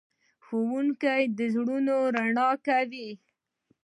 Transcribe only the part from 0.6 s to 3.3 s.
ښوونکی زړونه رڼا کوي.